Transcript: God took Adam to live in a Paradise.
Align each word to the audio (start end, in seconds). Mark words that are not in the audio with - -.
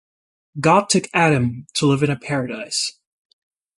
God 0.59 0.89
took 0.89 1.07
Adam 1.13 1.67
to 1.75 1.85
live 1.85 2.01
in 2.01 2.09
a 2.09 2.17
Paradise. 2.17 2.93